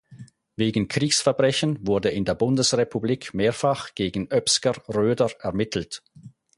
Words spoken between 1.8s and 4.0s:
wurde in der Bundesrepublik mehrfach